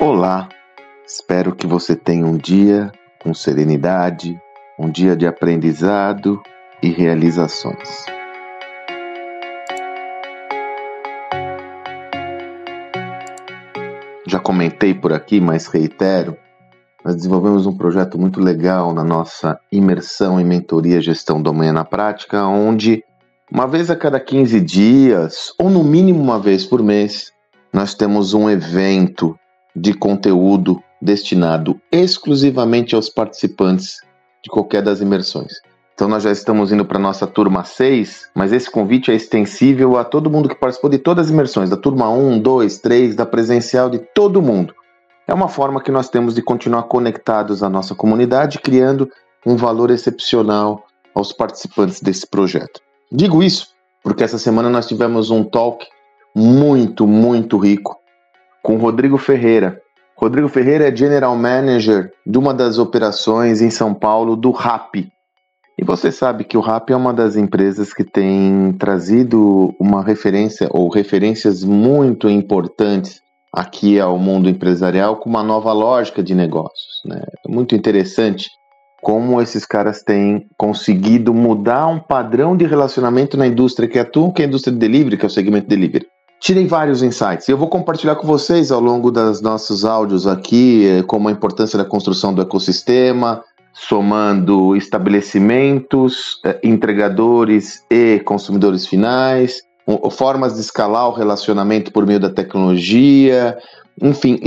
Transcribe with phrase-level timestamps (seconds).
[0.00, 0.48] Olá,
[1.04, 4.40] espero que você tenha um dia com serenidade,
[4.78, 6.40] um dia de aprendizado
[6.80, 8.06] e realizações.
[14.24, 16.36] Já comentei por aqui, mas reitero,
[17.04, 21.84] nós desenvolvemos um projeto muito legal na nossa imersão em mentoria gestão do amanhã na
[21.84, 23.02] prática, onde
[23.50, 27.32] uma vez a cada 15 dias, ou no mínimo uma vez por mês,
[27.72, 29.36] nós temos um evento
[29.80, 34.00] de conteúdo destinado exclusivamente aos participantes
[34.42, 35.52] de qualquer das imersões.
[35.94, 40.04] Então nós já estamos indo para nossa turma 6, mas esse convite é extensível a
[40.04, 43.90] todo mundo que participou de todas as imersões, da turma 1, 2, 3, da presencial,
[43.90, 44.74] de todo mundo.
[45.26, 49.10] É uma forma que nós temos de continuar conectados à nossa comunidade, criando
[49.44, 52.80] um valor excepcional aos participantes desse projeto.
[53.10, 53.66] Digo isso
[54.02, 55.84] porque essa semana nós tivemos um talk
[56.34, 57.97] muito, muito rico
[58.62, 59.80] com Rodrigo Ferreira.
[60.16, 64.96] Rodrigo Ferreira é General Manager de uma das operações em São Paulo do RAP.
[65.78, 70.68] E você sabe que o RAP é uma das empresas que tem trazido uma referência
[70.72, 73.20] ou referências muito importantes
[73.52, 77.00] aqui ao mundo empresarial com uma nova lógica de negócios.
[77.04, 77.22] Né?
[77.46, 78.50] É muito interessante
[79.00, 84.42] como esses caras têm conseguido mudar um padrão de relacionamento na indústria que atuam, que
[84.42, 86.06] é a indústria de delivery, que é o segmento delivery.
[86.40, 87.48] Tirei vários insights.
[87.48, 91.76] Eu vou compartilhar com vocês ao longo dos nossos áudios aqui, eh, como a importância
[91.76, 99.62] da construção do ecossistema, somando estabelecimentos, eh, entregadores e consumidores finais,
[100.10, 103.56] formas de escalar o relacionamento por meio da tecnologia,
[104.00, 104.38] enfim,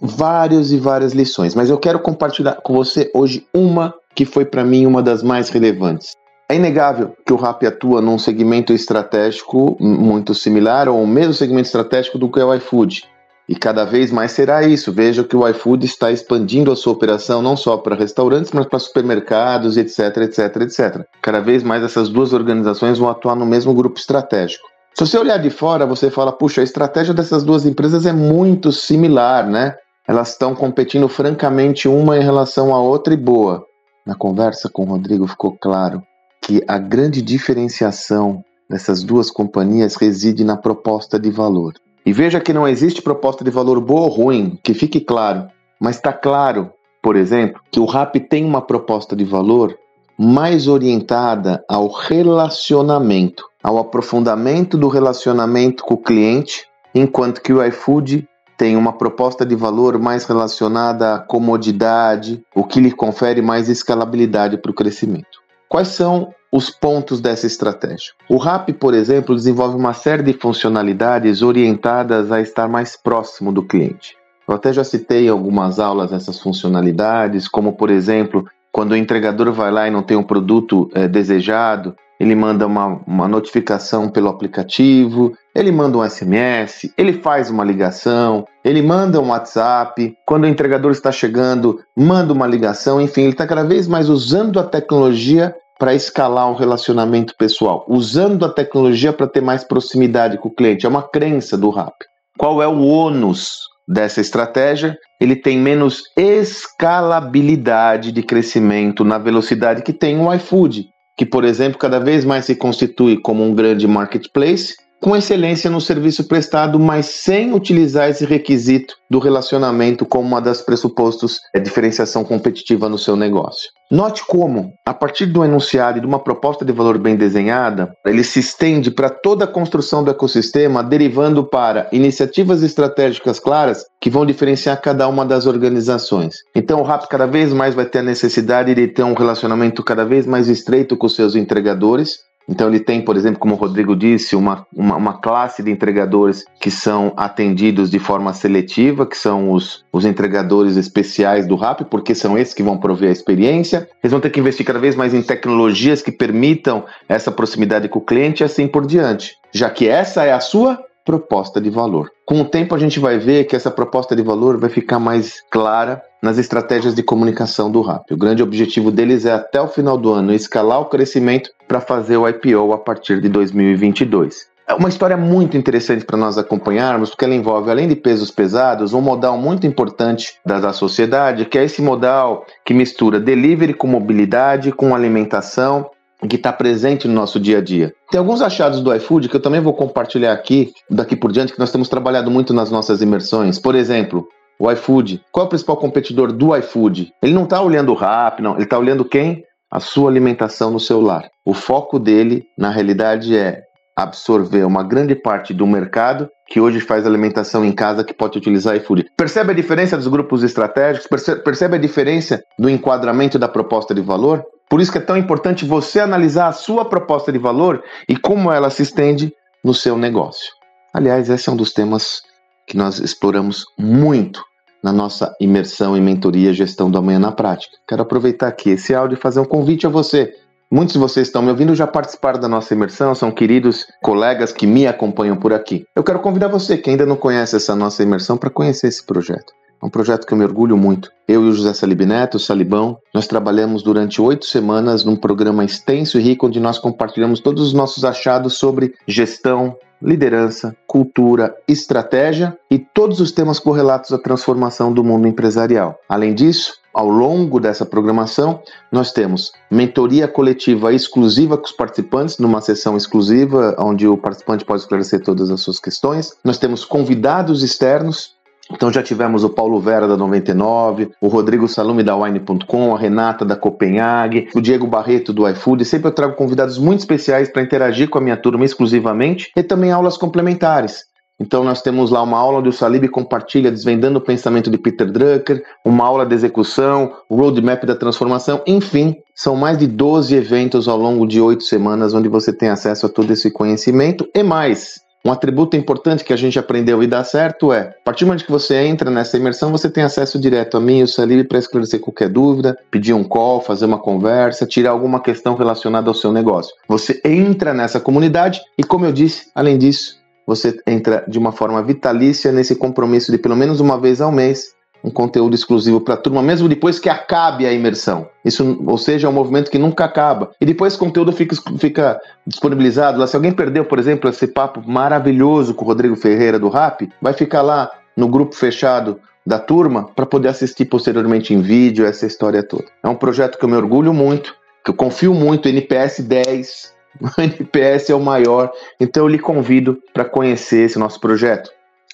[0.00, 1.54] várias e várias lições.
[1.54, 5.48] Mas eu quero compartilhar com você hoje uma que foi para mim uma das mais
[5.48, 6.14] relevantes.
[6.50, 11.66] É inegável que o RAP atua num segmento estratégico muito similar ou o mesmo segmento
[11.66, 13.04] estratégico do que o iFood.
[13.48, 14.92] E cada vez mais será isso.
[14.92, 18.80] Veja que o iFood está expandindo a sua operação não só para restaurantes, mas para
[18.80, 21.06] supermercados, etc, etc, etc.
[21.22, 24.66] Cada vez mais essas duas organizações vão atuar no mesmo grupo estratégico.
[24.94, 28.72] Se você olhar de fora, você fala, puxa, a estratégia dessas duas empresas é muito
[28.72, 29.76] similar, né?
[30.04, 33.64] Elas estão competindo francamente uma em relação à outra e boa.
[34.04, 36.02] Na conversa com o Rodrigo ficou claro
[36.40, 41.74] que a grande diferenciação dessas duas companhias reside na proposta de valor.
[42.04, 45.48] E veja que não existe proposta de valor boa ou ruim, que fique claro.
[45.80, 46.70] Mas está claro,
[47.02, 49.76] por exemplo, que o RAP tem uma proposta de valor
[50.18, 58.28] mais orientada ao relacionamento, ao aprofundamento do relacionamento com o cliente, enquanto que o iFood
[58.56, 64.58] tem uma proposta de valor mais relacionada à comodidade, o que lhe confere mais escalabilidade
[64.58, 65.40] para o crescimento.
[65.70, 68.12] Quais são os pontos dessa estratégia?
[68.28, 73.62] O RAP, por exemplo, desenvolve uma série de funcionalidades orientadas a estar mais próximo do
[73.62, 74.16] cliente.
[74.48, 79.52] Eu até já citei em algumas aulas essas funcionalidades, como por exemplo, quando o entregador
[79.52, 84.28] vai lá e não tem um produto é, desejado, ele manda uma, uma notificação pelo
[84.28, 90.14] aplicativo, ele manda um SMS, ele faz uma ligação, ele manda um WhatsApp.
[90.26, 93.00] Quando o entregador está chegando, manda uma ligação.
[93.00, 98.44] Enfim, ele está cada vez mais usando a tecnologia para escalar um relacionamento pessoal, usando
[98.44, 100.84] a tecnologia para ter mais proximidade com o cliente.
[100.84, 101.94] É uma crença do RAP.
[102.36, 104.94] Qual é o ônus dessa estratégia?
[105.18, 110.86] Ele tem menos escalabilidade de crescimento na velocidade que tem o iFood,
[111.20, 115.80] que, por exemplo, cada vez mais se constitui como um grande marketplace com excelência no
[115.80, 122.22] serviço prestado, mas sem utilizar esse requisito do relacionamento como uma das pressupostos de diferenciação
[122.22, 123.70] competitiva no seu negócio.
[123.90, 128.22] Note como, a partir do enunciado e de uma proposta de valor bem desenhada, ele
[128.22, 134.24] se estende para toda a construção do ecossistema, derivando para iniciativas estratégicas claras que vão
[134.24, 136.36] diferenciar cada uma das organizações.
[136.54, 140.04] Então, o RAP cada vez mais vai ter a necessidade de ter um relacionamento cada
[140.04, 142.18] vez mais estreito com seus entregadores,
[142.50, 146.44] então ele tem, por exemplo, como o Rodrigo disse, uma, uma, uma, classe de entregadores
[146.60, 152.12] que são atendidos de forma seletiva, que são os, os entregadores especiais do RAP, porque
[152.12, 153.88] são esses que vão prover a experiência.
[154.02, 158.00] Eles vão ter que investir cada vez mais em tecnologias que permitam essa proximidade com
[158.00, 162.10] o cliente e assim por diante, já que essa é a sua proposta de valor.
[162.26, 165.42] Com o tempo a gente vai ver que essa proposta de valor vai ficar mais
[165.50, 168.10] clara nas estratégias de comunicação do RAP.
[168.10, 172.16] O grande objetivo deles é até o final do ano escalar o crescimento para fazer
[172.16, 174.50] o IPO a partir de 2022.
[174.70, 178.94] É uma história muito interessante para nós acompanharmos, porque ela envolve, além de pesos pesados,
[178.94, 183.88] um modal muito importante da, da sociedade, que é esse modal que mistura delivery com
[183.88, 185.90] mobilidade, com alimentação,
[186.28, 187.92] que está presente no nosso dia a dia.
[188.10, 191.58] Tem alguns achados do iFood que eu também vou compartilhar aqui, daqui por diante, que
[191.58, 193.58] nós temos trabalhado muito nas nossas imersões.
[193.58, 194.26] Por exemplo,
[194.60, 195.22] O iFood.
[195.32, 197.10] Qual é o principal competidor do iFood?
[197.22, 198.54] Ele não está olhando o rap, não.
[198.54, 199.42] Ele está olhando quem?
[199.72, 201.30] A sua alimentação no celular.
[201.46, 203.62] O foco dele, na realidade, é
[203.96, 208.76] absorver uma grande parte do mercado que hoje faz alimentação em casa que pode utilizar
[208.76, 209.06] iFood.
[209.16, 211.06] Percebe a diferença dos grupos estratégicos?
[211.44, 214.44] Percebe a diferença do enquadramento da proposta de valor?
[214.68, 218.50] Por isso que é tão importante você analisar a sua proposta de valor e como
[218.50, 219.32] ela se estende
[219.64, 220.50] no seu negócio.
[220.92, 222.20] Aliás, esse é um dos temas
[222.66, 224.42] que nós exploramos muito
[224.82, 227.76] na nossa imersão em mentoria gestão do amanhã na prática.
[227.86, 230.34] Quero aproveitar aqui esse áudio e fazer um convite a você
[230.72, 234.68] Muitos de vocês estão me ouvindo já participaram da nossa imersão, são queridos colegas que
[234.68, 235.84] me acompanham por aqui.
[235.96, 239.52] Eu quero convidar você que ainda não conhece essa nossa imersão para conhecer esse projeto.
[239.82, 241.10] É um projeto que eu me orgulho muito.
[241.26, 245.64] Eu e o José Salib Neto, o Salibão, nós trabalhamos durante oito semanas num programa
[245.64, 252.56] extenso e rico onde nós compartilhamos todos os nossos achados sobre gestão, liderança, cultura, estratégia
[252.70, 255.98] e todos os temas correlatos à transformação do mundo empresarial.
[256.08, 262.60] Além disso, ao longo dessa programação, nós temos mentoria coletiva exclusiva com os participantes, numa
[262.60, 266.34] sessão exclusiva, onde o participante pode esclarecer todas as suas questões.
[266.44, 268.34] Nós temos convidados externos.
[268.72, 273.44] Então já tivemos o Paulo Vera da 99, o Rodrigo Salume da Wine.com, a Renata
[273.44, 275.84] da Copenhague, o Diego Barreto do iFood.
[275.84, 279.90] Sempre eu trago convidados muito especiais para interagir com a minha turma exclusivamente e também
[279.90, 281.10] aulas complementares.
[281.40, 285.10] Então nós temos lá uma aula onde o Salib compartilha desvendando o pensamento de Peter
[285.10, 290.86] Drucker, uma aula de execução, o roadmap da transformação, enfim, são mais de 12 eventos
[290.86, 295.00] ao longo de oito semanas onde você tem acesso a todo esse conhecimento e mais.
[295.24, 298.44] Um atributo importante que a gente aprendeu e dá certo é, a partir do momento
[298.44, 301.58] que você entra nessa imersão, você tem acesso direto a mim e o Salib para
[301.58, 306.32] esclarecer qualquer dúvida, pedir um call, fazer uma conversa, tirar alguma questão relacionada ao seu
[306.32, 306.74] negócio.
[306.88, 311.82] Você entra nessa comunidade e, como eu disse, além disso, você entra de uma forma
[311.82, 316.16] vitalícia nesse compromisso de pelo menos uma vez ao mês um conteúdo exclusivo para a
[316.16, 318.28] turma, mesmo depois que acabe a imersão.
[318.44, 320.50] Isso, ou seja, é um movimento que nunca acaba.
[320.60, 323.26] E depois o conteúdo fica, fica disponibilizado lá.
[323.26, 327.32] Se alguém perdeu, por exemplo, esse papo maravilhoso com o Rodrigo Ferreira do RAP, vai
[327.32, 332.62] ficar lá no grupo fechado da turma para poder assistir posteriormente em vídeo essa história
[332.62, 332.84] toda.
[333.02, 334.54] É um projeto que eu me orgulho muito,
[334.84, 338.70] que eu confio muito, NPS 10, o NPS é o maior,
[339.00, 341.70] então eu lhe convido para conhecer esse nosso projeto.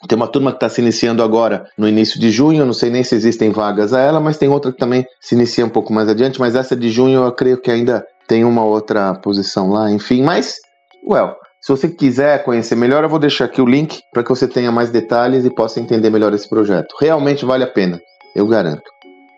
[0.07, 3.03] Tem uma turma que está se iniciando agora no início de junho, não sei nem
[3.03, 6.09] se existem vagas a ela, mas tem outra que também se inicia um pouco mais
[6.09, 10.23] adiante, mas essa de junho eu creio que ainda tem uma outra posição lá, enfim,
[10.23, 10.57] mas,
[11.09, 14.47] well, se você quiser conhecer melhor, eu vou deixar aqui o link para que você
[14.47, 16.95] tenha mais detalhes e possa entender melhor esse projeto.
[17.01, 17.99] Realmente vale a pena,
[18.37, 18.85] eu garanto.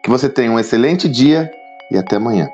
[0.02, 1.50] Que você tenha um excelente dia
[1.90, 2.48] e até amanhã.